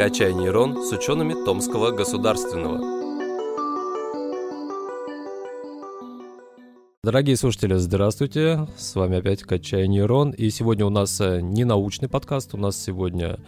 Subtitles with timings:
[0.00, 2.80] «Качай нейрон» с учеными Томского государственного.
[7.04, 8.66] Дорогие слушатели, здравствуйте!
[8.78, 10.30] С вами опять «Качай нейрон».
[10.30, 13.40] И сегодня у нас э, не научный подкаст, у нас сегодня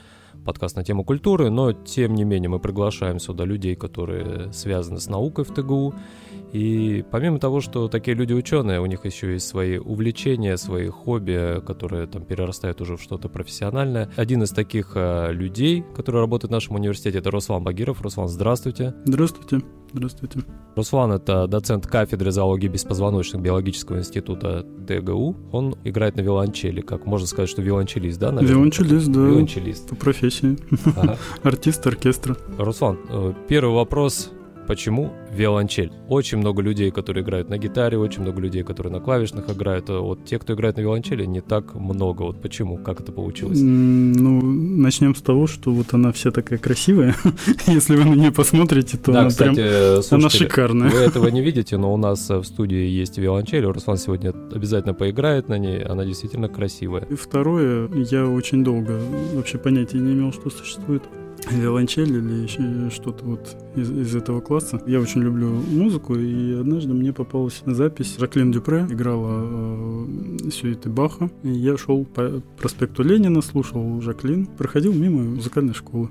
[0.44, 5.08] подкаст на тему культуры, но тем не менее мы приглашаем сюда людей, которые связаны с
[5.08, 5.94] наукой в ТГУ,
[6.52, 11.62] и помимо того, что такие люди ученые, у них еще есть свои увлечения, свои хобби,
[11.66, 14.10] которые там перерастают уже в что-то профессиональное.
[14.16, 18.02] Один из таких э, людей, который работает в нашем университете, это Руслан Багиров.
[18.02, 18.94] Руслан, здравствуйте.
[19.06, 19.62] Здравствуйте.
[19.92, 20.40] Здравствуйте.
[20.74, 25.36] Руслан— это доцент кафедры зоологии беспозвоночных биологического института ТГУ.
[25.52, 28.32] Он играет на виолончели, как можно сказать, что виолончелист, да?
[28.32, 28.54] Наверное?
[28.54, 29.20] Виолончелист, да.
[29.20, 29.88] Виолончелист.
[29.90, 30.58] По профессии.
[30.96, 31.18] Ага.
[31.42, 32.36] Артист оркестра.
[32.58, 34.32] Руслан, э, первый вопрос
[34.72, 35.92] Почему виолончель?
[36.08, 39.90] Очень много людей, которые играют на гитаре, очень много людей, которые на клавишных играют.
[39.90, 42.22] А вот те, кто играет на виолончели, не так много.
[42.22, 42.78] Вот почему?
[42.78, 43.60] Как это получилось?
[43.60, 47.14] Ну, начнем с того, что вот она вся такая красивая.
[47.66, 50.20] Если вы на нее посмотрите, то да, она кстати, прям...
[50.20, 50.88] Она шикарная.
[50.88, 53.66] Вы этого не видите, но у нас в студии есть виолончель.
[53.66, 55.82] Руслан сегодня обязательно поиграет на ней.
[55.82, 57.02] Она действительно красивая.
[57.10, 58.98] И второе, я очень долго
[59.34, 61.02] вообще понятия не имел, что существует
[61.50, 64.80] виолончель или еще что-то вот из, из этого класса.
[64.86, 68.16] Я очень люблю музыку, и однажды мне попалась запись.
[68.18, 71.30] Жаклин Дюпре играла э, сюиты Баха.
[71.42, 76.10] И я шел по проспекту Ленина, слушал Жаклин, проходил мимо музыкальной школы.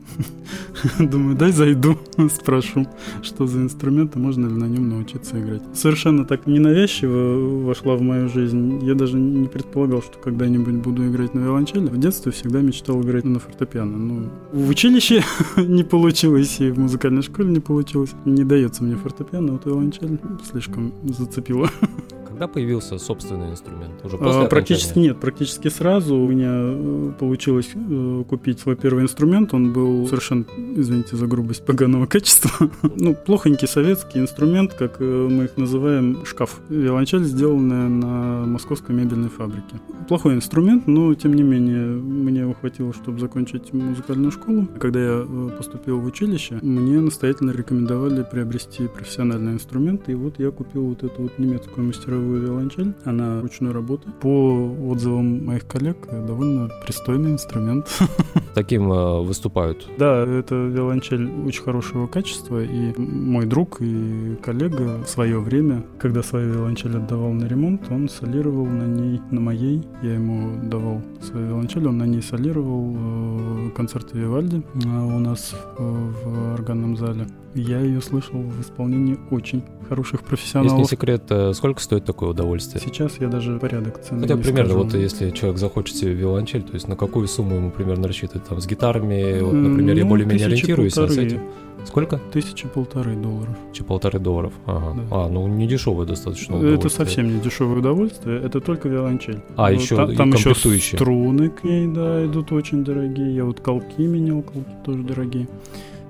[0.99, 1.97] Думаю, дай зайду,
[2.33, 2.88] спрошу,
[3.21, 5.61] что за инструменты, можно ли на нем научиться играть.
[5.73, 8.83] Совершенно так ненавязчиво вошла в мою жизнь.
[8.83, 11.88] Я даже не предполагал, что когда-нибудь буду играть на виолончели.
[11.88, 13.97] В детстве всегда мечтал играть на фортепиано.
[13.97, 15.20] Ну, в училище
[15.58, 18.14] не получилось, и в музыкальной школе не получилось.
[18.25, 20.19] Не дается мне фортепиано, вот виолончель
[20.50, 21.69] слишком зацепило.
[22.42, 24.03] Когда появился собственный инструмент?
[24.03, 29.03] Уже после а, практически нет, практически сразу у меня э, получилось э, купить свой первый
[29.03, 29.53] инструмент.
[29.53, 32.72] Он был совершенно, извините за грубость, поганого качества.
[32.95, 36.62] ну, плохонький советский инструмент, как э, мы их называем, шкаф.
[36.68, 39.80] Виолончель, сделанная на московской мебельной фабрике.
[40.07, 44.68] Плохой инструмент, но тем не менее мне его хватило, чтобы закончить музыкальную школу.
[44.80, 50.88] Когда я поступил в училище, мне настоятельно рекомендовали приобрести профессиональный инструмент, и вот я купил
[50.88, 52.94] вот эту вот немецкую мастеровую новую виолончель.
[53.06, 54.09] Она ручной работы.
[54.22, 57.88] По отзывам моих коллег, довольно пристойный инструмент.
[58.56, 59.88] Таким э, выступают?
[59.97, 62.64] Да, это виолончель очень хорошего качества.
[62.64, 68.09] И мой друг и коллега в свое время, когда свою виолончель отдавал на ремонт, он
[68.09, 69.84] солировал на ней, на моей.
[70.02, 75.53] Я ему давал свою виолончель, он на ней солировал э, концерты Вивальди э, у нас
[75.78, 77.28] в органном зале.
[77.53, 80.72] Я ее слышал в исполнении очень хороших профессионалов.
[80.72, 82.81] Если не секрет, э, сколько стоит такое удовольствие?
[82.85, 84.83] Сейчас я даже порядок цены Хотя примерно, скажу.
[84.83, 88.47] вот если человек захочет себе виолончель, то есть на какую сумму ему примерно рассчитывать?
[88.47, 91.41] Там с гитарами, вот, например, ну, я более-менее ориентируюсь, а с этим...
[91.83, 92.19] Сколько?
[92.31, 93.57] Тысячи полторы долларов.
[93.71, 94.53] Тысячи полторы долларов.
[94.67, 94.93] Ага.
[94.95, 95.03] Да.
[95.09, 99.39] А, ну не дешевое достаточно Это совсем не дешевое удовольствие, это только виолончель.
[99.57, 103.35] А, еще Та, там еще струны к ней, да, идут очень дорогие.
[103.35, 105.47] Я вот колки менял, колки тоже дорогие.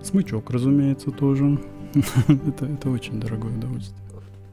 [0.04, 1.58] Смычок, разумеется, тоже.
[2.28, 4.01] это, это очень дорогое удовольствие.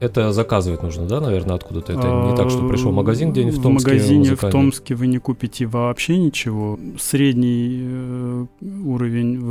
[0.00, 1.92] Это заказывать нужно, да, наверное, откуда-то?
[1.92, 3.90] Это не так, что пришел в магазин где-нибудь в Томске?
[3.90, 6.78] В магазине в Томске вы не купите вообще ничего.
[6.98, 8.37] Средний э,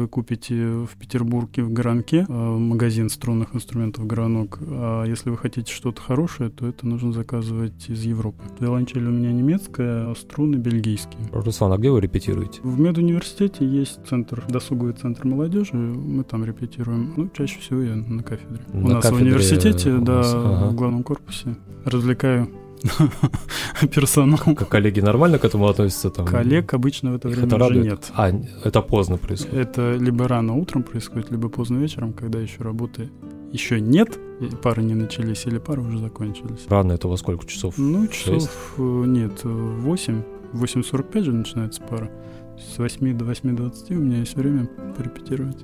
[0.07, 4.57] вы купите в Петербурге в Гранке, э, магазин струнных инструментов Гранок.
[4.61, 8.41] А если вы хотите что-то хорошее, то это нужно заказывать из Европы.
[8.59, 11.21] Виолончель у меня немецкая, а струны бельгийские.
[11.33, 12.61] Руслан, а где вы репетируете?
[12.63, 17.13] В медуниверситете есть центр, досуговый центр молодежи, мы там репетируем.
[17.17, 18.61] Ну, чаще всего я на кафедре.
[18.71, 20.69] На у нас кафедре в университете, да, ага.
[20.69, 21.57] в главном корпусе.
[21.83, 22.49] Развлекаю
[23.93, 24.39] персонал.
[24.55, 26.09] Как коллеги нормально к этому относятся?
[26.09, 26.25] Там?
[26.25, 27.85] Коллег обычно в это время это уже радует?
[27.85, 28.11] нет.
[28.15, 28.29] А,
[28.63, 29.69] это поздно происходит?
[29.69, 33.09] Это либо рано утром происходит, либо поздно вечером, когда еще работы
[33.51, 34.19] еще нет,
[34.61, 36.65] пары не начались, или пары уже закончились.
[36.69, 37.75] Рано это во сколько часов?
[37.77, 38.49] Ну, часов 6?
[38.77, 40.21] Э, нет, 8.
[40.53, 42.11] 8.45 же начинается пара.
[42.57, 44.67] С 8 до 8.20 у меня есть время
[44.97, 45.63] порепетировать.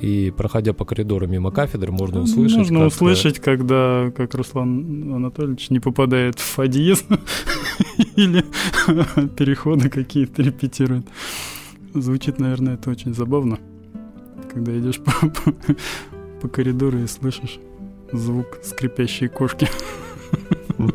[0.00, 2.58] И проходя по коридору мимо кафедры, можно услышать.
[2.58, 7.06] Можно как услышать, когда как Руслан Анатольевич не попадает в подъезд
[8.16, 8.44] или
[9.36, 11.06] переходы какие-то репетирует.
[11.94, 13.58] Звучит, наверное, это очень забавно,
[14.52, 15.52] когда идешь по, по,
[16.42, 17.58] по коридору и слышишь
[18.12, 19.68] звук скрипящей кошки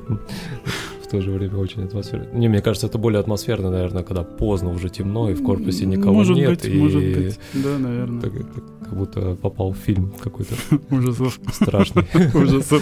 [1.12, 2.28] то же время очень атмосферно.
[2.34, 6.14] Не, мне кажется, это более атмосферно, наверное, когда поздно, уже темно, и в корпусе никого
[6.14, 6.50] может нет.
[6.50, 8.22] Быть, и может быть, да, наверное.
[8.22, 10.56] Так, так, как будто попал в фильм какой-то
[10.90, 11.40] ужасов.
[11.52, 12.06] Страшный.
[12.34, 12.82] Ужасов.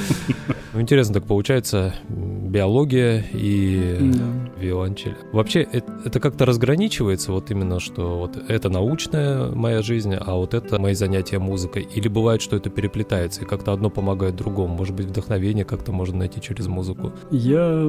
[0.74, 1.96] Ну, интересно так получается,
[2.50, 4.62] биология и Да.
[4.62, 5.16] виолончель.
[5.32, 10.54] Вообще, это, это как-то разграничивается, вот именно, что вот это научная моя жизнь, а вот
[10.54, 11.88] это мои занятия музыкой.
[11.96, 14.76] Или бывает, что это переплетается, и как-то одно помогает другому.
[14.76, 17.14] Может быть, вдохновение как-то можно найти через музыку.
[17.32, 17.86] Я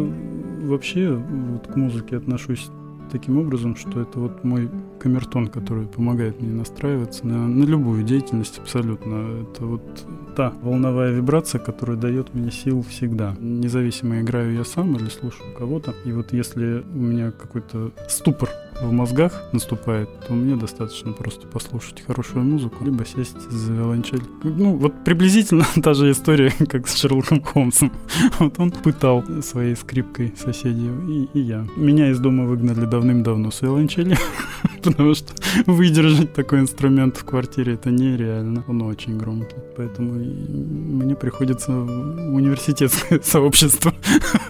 [0.62, 2.68] вообще вот к музыке отношусь
[3.10, 8.58] таким образом, что это вот мой камертон, который помогает мне настраиваться на, на любую деятельность
[8.58, 9.42] абсолютно.
[9.42, 9.82] Это вот
[10.36, 13.36] та волновая вибрация, которая дает мне сил всегда.
[13.40, 15.94] Независимо, играю я сам или слушаю кого-то.
[16.04, 22.02] И вот если у меня какой-то ступор в мозгах наступает, то мне достаточно просто послушать
[22.06, 24.22] хорошую музыку, либо сесть за виолончель.
[24.42, 27.92] Ну, вот приблизительно та же история, как с Шерлоком Холмсом.
[28.38, 31.66] Вот он пытал своей скрипкой соседей, и, и я.
[31.76, 34.16] Меня из дома выгнали давным-давно с виолончели,
[34.82, 35.34] потому что
[35.66, 38.64] выдержать такой инструмент в квартире это нереально.
[38.68, 39.56] Он очень громкий.
[39.76, 43.92] Поэтому мне приходится университетское сообщество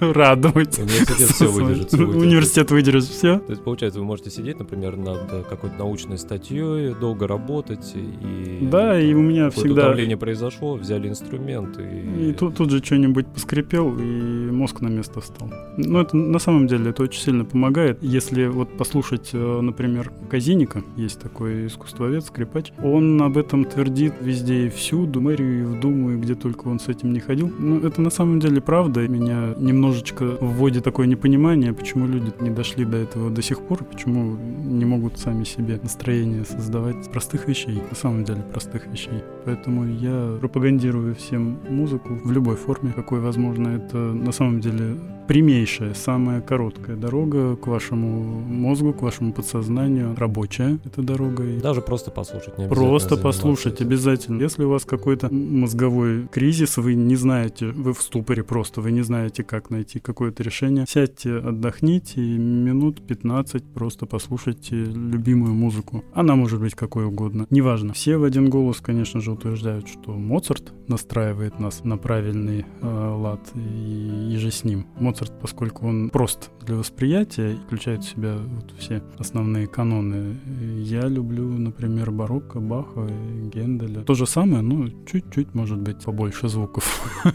[0.01, 0.79] радовать.
[0.79, 1.93] Университет все выдержит.
[1.95, 3.39] Университет выдержит все.
[3.39, 8.67] То есть, получается, вы можете сидеть, например, над э, какой-то научной статьей, долго работать, и...
[8.67, 9.89] Да, и у меня всегда...
[9.89, 12.31] давление произошло, взяли инструмент, и...
[12.31, 15.51] И тут, тут же что-нибудь поскрипел, и мозг на место встал.
[15.77, 18.03] Ну, это на самом деле это очень сильно помогает.
[18.03, 24.67] Если вот послушать, э, например, Казиника, есть такой искусствовед, скрипач, он об этом твердит везде
[24.67, 27.51] и всюду, мэрию и в Думу, и где только он с этим не ходил.
[27.59, 29.07] Ну, это на самом деле правда.
[29.07, 34.10] Меня немножечко вводит такое непонимание, почему люди не дошли до этого до сих пор, почему
[34.19, 39.23] не могут сами себе настроение создавать простых вещей, на самом деле простых вещей.
[39.45, 43.69] Поэтому я пропагандирую всем музыку в любой форме, какой возможно.
[43.69, 44.97] Это на самом деле
[45.31, 50.17] прямейшая, самая короткая дорога к вашему мозгу, к вашему подсознанию.
[50.17, 51.45] Рабочая эта дорога.
[51.63, 53.87] Даже просто послушать, не Просто послушать этим.
[53.87, 54.43] обязательно.
[54.43, 59.03] Если у вас какой-то мозговой кризис, вы не знаете, вы в ступоре просто, вы не
[59.03, 66.03] знаете, как найти какое-то решение, сядьте, отдохните и минут 15 просто послушайте любимую музыку.
[66.13, 67.93] Она может быть какой угодно, неважно.
[67.93, 73.41] Все в один голос, конечно же, утверждают, что Моцарт настраивает нас на правильный э, лад
[73.55, 74.87] и, и же с ним.
[74.99, 80.37] Моцарт, поскольку он прост для восприятия, включает в себя вот все основные каноны.
[80.79, 83.09] Я люблю, например, барокко, Баха,
[83.53, 84.03] Генделя.
[84.03, 86.85] То же самое, но чуть-чуть, может быть, побольше звуков,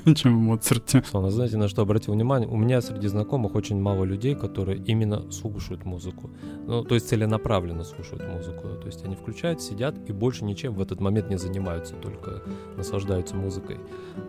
[0.16, 1.04] чем в Моцарте.
[1.10, 2.50] Слава, знаете, на что обратил внимание?
[2.50, 6.30] У меня среди знакомых очень мало людей, которые именно слушают музыку.
[6.68, 8.68] Ну, то есть целенаправленно слушают музыку.
[8.82, 12.42] То есть они включают, сидят и больше ничем в этот момент не занимаются, только
[12.78, 13.78] наслаждаются музыкой.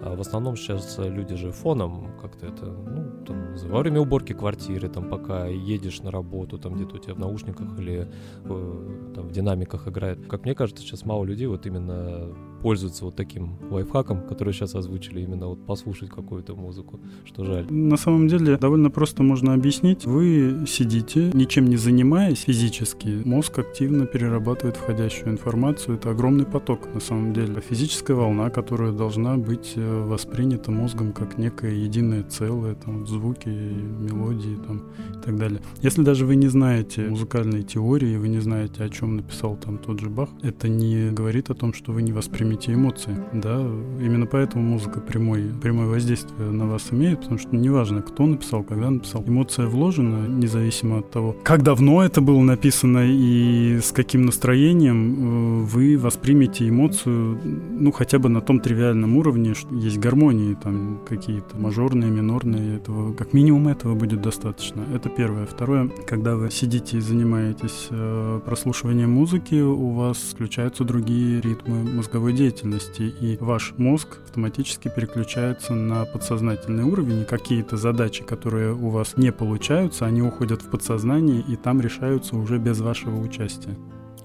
[0.02, 4.88] А в основном сейчас люди же фоном как-то это, ну, там, во время уборки квартиры,
[4.88, 8.08] там, пока едешь на работу, там, где-то у тебя в наушниках или
[8.44, 10.26] э, там, в динамиках играет.
[10.26, 12.34] Как мне кажется, сейчас мало людей вот именно
[12.66, 17.72] пользуются вот таким лайфхаком, который сейчас озвучили, именно вот послушать какую-то музыку, что жаль.
[17.72, 20.04] На самом деле довольно просто можно объяснить.
[20.04, 23.22] Вы сидите, ничем не занимаясь физически.
[23.24, 25.94] Мозг активно перерабатывает входящую информацию.
[25.94, 27.60] Это огромный поток на самом деле.
[27.60, 34.56] Физическая волна, которая должна быть э, воспринята мозгом как некое единое целое, там звуки, мелодии
[34.66, 35.60] там, и так далее.
[35.82, 40.00] Если даже вы не знаете музыкальной теории, вы не знаете, о чем написал там тот
[40.00, 42.10] же Бах, это не говорит о том, что вы не
[42.56, 43.16] воспримете эмоции.
[43.32, 43.60] Да,
[44.00, 48.90] именно поэтому музыка прямой, прямое воздействие на вас имеет, потому что неважно, кто написал, когда
[48.90, 49.24] написал.
[49.26, 55.64] Эмоция вложена, независимо от того, как давно это было написано и с каким настроением, э,
[55.64, 57.38] вы воспримете эмоцию,
[57.80, 63.12] ну, хотя бы на том тривиальном уровне, что есть гармонии, там, какие-то мажорные, минорные, этого,
[63.12, 64.82] как минимум этого будет достаточно.
[64.94, 65.46] Это первое.
[65.46, 72.32] Второе, когда вы сидите и занимаетесь э, прослушиванием музыки, у вас включаются другие ритмы мозговой
[72.36, 79.16] деятельности, и ваш мозг автоматически переключается на подсознательный уровень, и какие-то задачи, которые у вас
[79.16, 83.76] не получаются, они уходят в подсознание, и там решаются уже без вашего участия.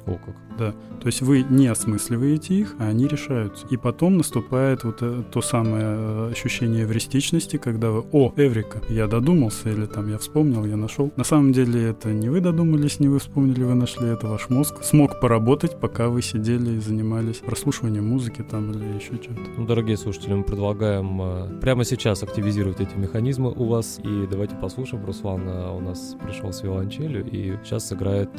[0.05, 0.36] О, как.
[0.58, 3.65] Да, то есть вы не осмысливаете их, а они решаются.
[3.70, 9.08] И потом наступает вот э, то самое э, ощущение эвристичности, когда вы, о, Эврика, я
[9.08, 11.12] додумался, или там я вспомнил, я нашел.
[11.15, 14.84] На самом деле это не вы додумались, не вы вспомнили, вы нашли, это ваш мозг
[14.84, 19.41] смог поработать, пока вы сидели и занимались прослушиванием музыки там или еще чем-то.
[19.58, 24.00] Ну, дорогие слушатели, мы предлагаем э, прямо сейчас активизировать эти механизмы у вас.
[24.03, 25.05] И давайте послушаем.
[25.05, 28.29] Руслан у нас пришел с виолончелью и сейчас сыграет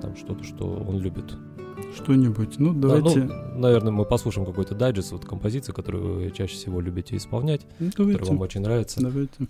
[0.00, 1.34] там что-то, что он любит.
[1.94, 2.58] Что-нибудь.
[2.58, 3.24] Ну, Да, давайте...
[3.24, 7.90] ну, наверное, мы послушаем какой-то дайджест вот композиции, которую вы чаще всего любите исполнять, ну,
[7.90, 9.00] которая вам очень нравится.
[9.00, 9.48] Давайте.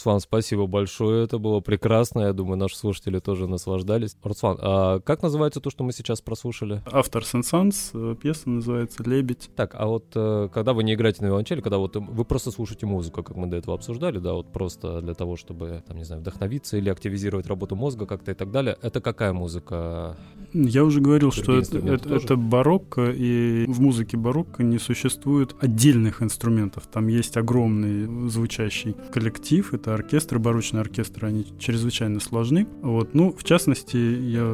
[0.00, 1.24] Руслан, спасибо большое.
[1.24, 2.20] Это было прекрасно.
[2.20, 4.16] Я думаю, наши слушатели тоже наслаждались.
[4.22, 6.80] Руслан, а как называется то, что мы сейчас прослушали?
[6.90, 9.50] Автор Сенсанс, э, пьеса называется «Лебедь».
[9.54, 12.86] Так, а вот э, когда вы не играете на виолончели, когда вот вы просто слушаете
[12.86, 16.22] музыку, как мы до этого обсуждали, да, вот просто для того, чтобы, там, не знаю,
[16.22, 20.16] вдохновиться или активизировать работу мозга как-то и так далее, это какая музыка?
[20.54, 26.22] Я уже говорил, что это, это, это барокко, и в музыке барокко не существует отдельных
[26.22, 26.86] инструментов.
[26.86, 32.66] Там есть огромный звучащий коллектив, это оркестры, барочные оркестры, они чрезвычайно сложны.
[32.82, 33.14] Вот.
[33.14, 34.46] Ну, в частности, я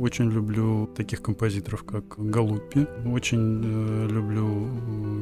[0.00, 4.68] очень люблю таких композиторов, как Галуппи, очень э, люблю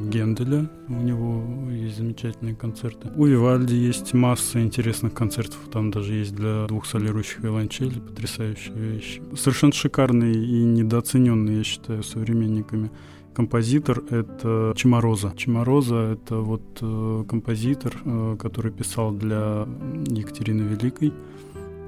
[0.09, 3.09] Генделя, у него есть замечательные концерты.
[3.15, 9.21] У Вивальди есть масса интересных концертов, там даже есть для двух солирующих виолончелей потрясающие вещи.
[9.35, 12.91] Совершенно шикарные и недооцененные, я считаю, современниками
[13.37, 15.31] композитор— это Чемороза.
[15.37, 19.67] Чемороза— это вот э, композитор, э, который писал для
[20.07, 21.13] Екатерины Великой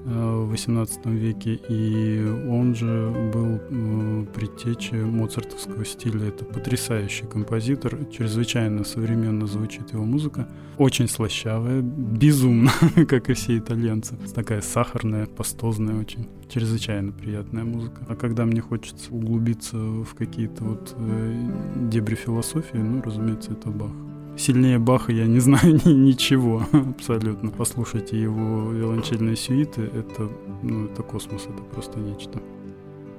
[0.06, 6.28] в XVIII веке, и он же был э, предтечей моцартовского стиля.
[6.28, 12.72] Это потрясающий композитор, чрезвычайно современно звучит его музыка, очень слащавая, безумно,
[13.08, 14.16] как и все итальянцы.
[14.34, 18.06] Такая сахарная, пастозная очень чрезвычайно приятная музыка.
[18.08, 21.52] А когда мне хочется углубиться в какие-то вот э,
[21.90, 23.92] дебри философии, ну, разумеется, это Бах.
[24.38, 27.52] Сильнее Баха я не знаю ни, ничего абсолютно.
[27.52, 30.30] Послушайте его виолончельные сюиты, это,
[30.64, 32.42] ну, это космос, это просто нечто.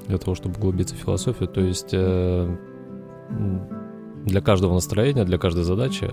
[0.06, 2.56] Для того, чтобы углубиться в философию, то есть э,
[4.24, 6.10] для каждого настроения, для каждой задачи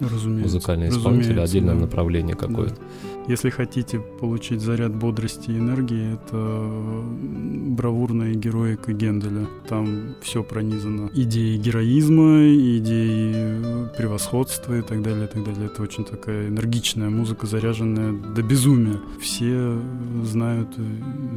[0.00, 1.80] отдельный музыкальный исполнитель, отдельное да.
[1.80, 2.74] направление какое-то.
[2.74, 2.80] Да.
[3.28, 6.70] Если хотите получить заряд бодрости и энергии, это
[7.74, 9.48] бравурная героика Генделя.
[9.68, 12.46] Там все пронизано идеей героизма,
[12.78, 15.66] идеей превосходства и так далее, и так далее.
[15.66, 19.00] Это очень такая энергичная музыка, заряженная до безумия.
[19.20, 19.76] Все
[20.22, 20.68] знают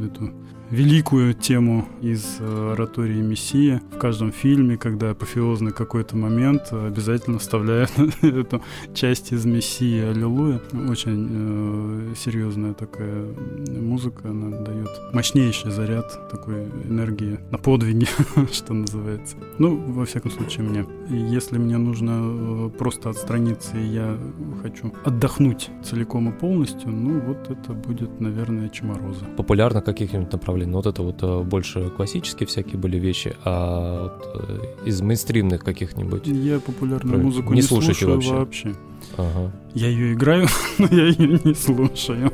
[0.04, 0.30] эту
[0.70, 3.82] великую тему из оратории Мессия.
[3.92, 7.90] В каждом фильме, когда апофеозный какой-то момент, обязательно вставляют
[8.50, 8.62] эту
[8.94, 10.60] часть из Мессии Аллилуйя.
[10.88, 13.26] Очень э, серьезная такая
[13.68, 18.06] музыка, она дает мощнейший заряд такой энергии на подвиги,
[18.52, 19.36] что называется.
[19.58, 20.86] Ну, во всяком случае, мне.
[21.08, 24.18] Если мне нужно э, просто отстраниться, и я
[24.62, 29.24] хочу отдохнуть целиком и полностью, ну, вот это будет, наверное, Чемороза.
[29.36, 30.70] Популярно каких-нибудь направлений.
[30.70, 35.64] Но вот это вот э, больше классические всякие были вещи, а вот э, из мейнстримных
[35.64, 36.26] каких-нибудь.
[36.26, 38.39] Я популярную музыку не, не слушаю вообще.
[38.40, 38.74] Вообще.
[39.16, 39.52] Ага.
[39.74, 42.32] Я ее играю, но я ее не слушаю.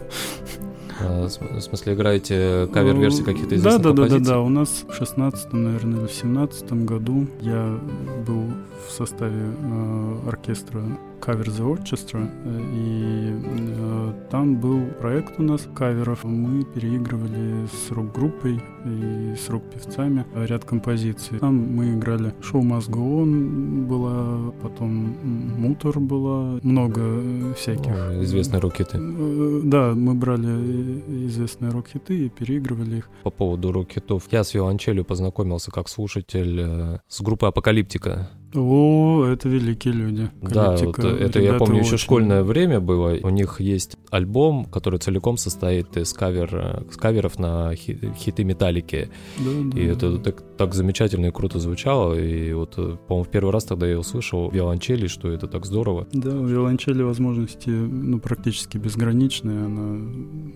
[0.98, 4.18] А, в смысле, играете кавер-версии каких-то известных да, да, композиций?
[4.18, 7.78] Да, да, да, У нас в 16 наверное, или в 17 году я
[8.26, 8.44] был
[8.88, 10.82] в составе э, оркестра
[11.20, 16.25] Cover the Orchestra, э, и э, там был проект у нас каверов.
[16.25, 21.38] Мы переигрывали с рок-группой и с рок-певцами ряд композиций.
[21.38, 25.16] Там мы играли Show Must Go On была, потом
[25.58, 27.92] Мутор была, много э, всяких.
[27.92, 28.99] О, известные рок-хиты.
[28.99, 33.11] Э, да, мы брали известные рок-хиты и переигрывали их.
[33.23, 34.25] По поводу рок-хитов.
[34.30, 38.30] Я с виолончелью познакомился как слушатель э, с группой Апокалиптика.
[38.56, 40.30] О, это великие люди.
[40.42, 41.86] Да, вот это я помню очень...
[41.86, 43.16] еще школьное время было.
[43.22, 49.10] У них есть альбом, который целиком состоит из кавер, из каверов на хиты Металлики.
[49.38, 49.92] Да, да, и да.
[49.92, 52.14] это так, так замечательно и круто звучало.
[52.14, 56.06] И вот, по-моему, в первый раз тогда я услышал виолончели, что это так здорово.
[56.12, 59.64] Да, у виолончели возможности ну, практически безграничные.
[59.64, 59.98] Она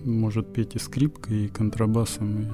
[0.05, 2.45] может петь и скрипкой, и контрабасом, и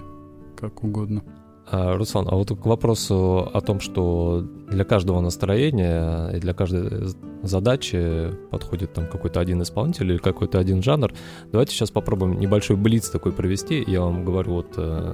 [0.59, 1.23] как угодно.
[1.69, 7.09] А, Руслан, а вот к вопросу о том, что для каждого настроения и для каждой
[7.43, 11.11] задачи подходит там какой-то один исполнитель или какой-то один жанр,
[11.51, 13.83] давайте сейчас попробуем небольшой блиц такой провести.
[13.85, 15.13] Я вам говорю, вот э,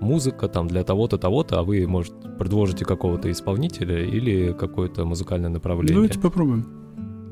[0.00, 5.94] музыка там для того-то, того-то, а вы, может, предложите какого-то исполнителя или какое-то музыкальное направление.
[5.94, 6.66] Давайте попробуем.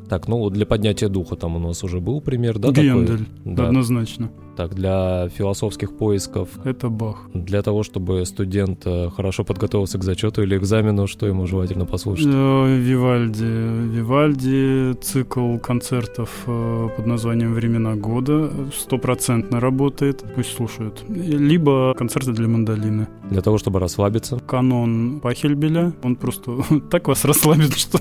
[0.08, 2.70] Так, ну для поднятия духа там у нас уже был пример, да?
[2.70, 3.54] Гендель, такой?
[3.54, 3.66] да.
[3.68, 4.30] однозначно.
[4.56, 6.48] Так, для философских поисков.
[6.64, 7.28] Это Бах.
[7.34, 12.26] Для того, чтобы студент э, хорошо подготовился к зачету или экзамену, что ему желательно послушать?
[12.28, 13.44] Э, Вивальди.
[13.44, 20.24] Вивальди, цикл концертов э, под названием «Времена года» стопроцентно работает.
[20.36, 21.04] Пусть слушают.
[21.08, 23.08] Либо концерты для мандолины.
[23.30, 24.38] Для того, чтобы расслабиться.
[24.38, 25.92] Канон Пахельбеля.
[26.04, 26.58] Он просто
[26.90, 27.98] так вас расслабит, что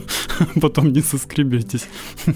[0.62, 1.88] потом не соскребетесь.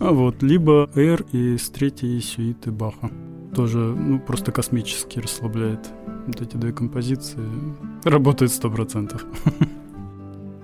[0.00, 0.42] А вот.
[0.44, 3.10] Либо «Эр» из третьей сюиты Баха
[3.54, 5.88] тоже ну, просто космически расслабляет.
[6.26, 7.44] Вот эти две композиции
[8.04, 9.24] работают сто процентов.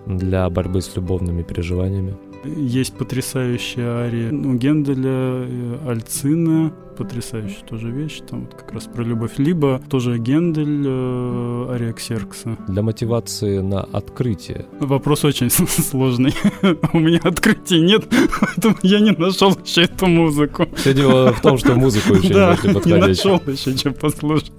[0.06, 2.16] Для борьбы с любовными переживаниями.
[2.44, 9.02] Есть потрясающая ария у Генделя, э, Альцина, потрясающая тоже вещь, там вот как раз про
[9.02, 9.32] любовь.
[9.38, 12.56] Либо тоже Гендель, э, ария Ксеркса.
[12.68, 14.66] Для мотивации на открытие.
[14.80, 16.34] Вопрос очень сложный.
[16.92, 18.04] У меня открытий нет,
[18.40, 20.66] поэтому я не нашел еще эту музыку.
[20.76, 24.52] Все дело в том, что музыку еще не не нашел еще, что послушать.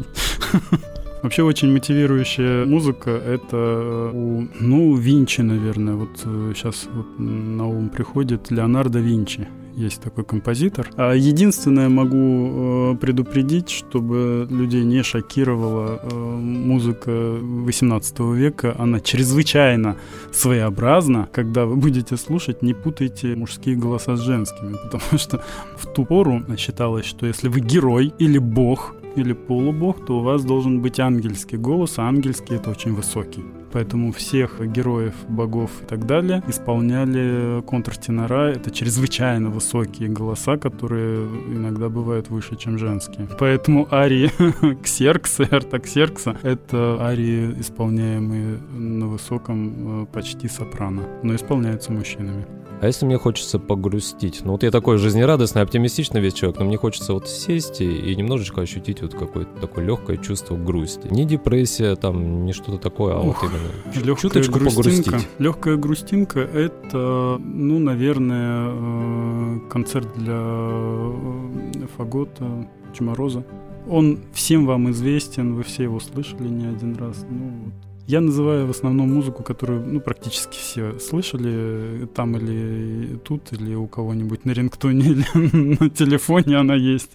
[1.26, 5.96] Вообще очень мотивирующая музыка это у, ну, Винчи, наверное.
[5.96, 6.20] Вот
[6.56, 10.90] сейчас вот на ум приходит Леонардо Винчи есть такой композитор.
[10.98, 18.76] А единственное могу э, предупредить, чтобы людей не шокировала э, музыка 18 века.
[18.78, 19.98] Она чрезвычайно
[20.32, 21.28] своеобразна.
[21.34, 25.44] Когда вы будете слушать, не путайте мужские голоса с женскими, потому что
[25.76, 30.44] в ту пору считалось, что если вы герой или бог, или полубог, то у вас
[30.44, 33.44] должен быть ангельский голос, а ангельский это очень высокий.
[33.76, 38.52] Поэтому всех героев, богов и так далее исполняли контртенора.
[38.52, 43.28] Это чрезвычайно высокие голоса, которые иногда бывают выше, чем женские.
[43.38, 44.32] Поэтому арии
[44.84, 52.46] Ксеркса Артаксеркса— это арии, исполняемые на высоком э, почти сопрано, но исполняются мужчинами.
[52.86, 54.42] А если мне хочется погрустить?
[54.46, 58.16] Ну вот я такой жизнерадостный, оптимистичный весь человек, но мне хочется вот сесть и, и
[58.16, 61.08] немножечко ощутить вот какое-то такое легкое чувство грусти.
[61.08, 65.04] Не депрессия, там, не что-то такое, а вот именно легкая чуточку грустинка.
[65.04, 65.28] погрустить.
[65.40, 73.44] Легкая грустинка— это, ну, наверное, э, концерт для э, фагота Чемороза.
[73.90, 77.26] Он всем вам известен, вы все его слышали не один раз.
[77.28, 83.52] Ну, вот я называю в основном музыку, которую ну, практически все слышали, там или тут,
[83.52, 87.12] или у кого-нибудь на рингтоне, или на телефоне она есть.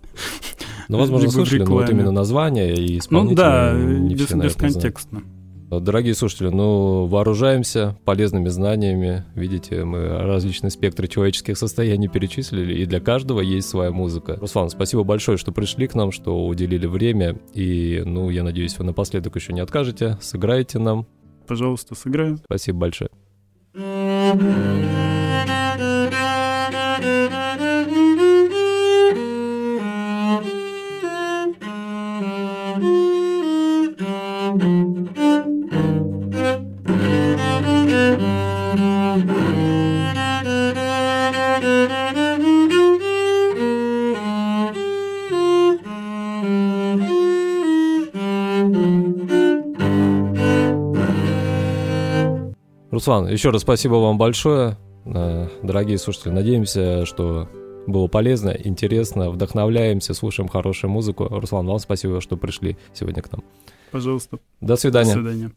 [0.89, 4.37] Ну, возможно, Либо слышали, но вот именно название и исполнитель Ну да, не без, все,
[4.37, 5.21] бесконтекстно.
[5.21, 5.40] Знают.
[5.71, 9.25] Дорогие слушатели, ну, вооружаемся полезными знаниями.
[9.37, 14.37] Видите, мы различные спектры человеческих состояний перечислили, и для каждого есть своя музыка.
[14.41, 17.39] Руслан, спасибо большое, что пришли к нам, что уделили время.
[17.55, 21.07] И, ну, я надеюсь, вы напоследок еще не откажете, сыграете нам.
[21.47, 22.39] Пожалуйста, сыграю.
[22.45, 23.11] Спасибо большое.
[53.01, 54.77] Руслан, еще раз спасибо вам большое.
[55.07, 57.49] Э, дорогие слушатели, надеемся, что
[57.87, 61.27] было полезно, интересно, вдохновляемся, слушаем хорошую музыку.
[61.27, 63.43] Руслан, вам спасибо, что пришли сегодня к нам.
[63.91, 64.39] Пожалуйста.
[64.61, 65.15] До свидания.
[65.15, 65.51] До свидания.